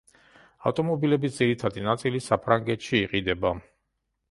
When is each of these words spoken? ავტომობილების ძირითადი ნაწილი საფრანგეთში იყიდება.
ავტომობილების 0.69 1.35
ძირითადი 1.41 1.85
ნაწილი 1.89 2.23
საფრანგეთში 2.31 3.01
იყიდება. 3.05 3.55